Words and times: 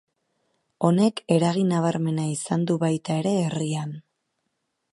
Honek 0.87 1.21
eragin 1.35 1.69
nabarmena 1.73 2.25
izan 2.31 2.63
du 2.71 2.79
baita 2.85 3.19
ere 3.25 3.35
herrian. 3.43 3.93